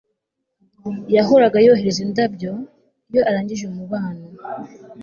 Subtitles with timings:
[1.15, 2.51] yahoraga yohereza indabyo
[3.11, 4.25] iyo arangije umubano